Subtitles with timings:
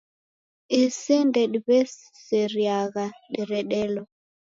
[0.81, 4.03] Isi ndediw'eseriagha diredelo